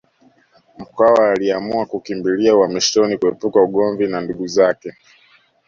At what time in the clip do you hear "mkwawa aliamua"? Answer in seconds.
0.77-1.85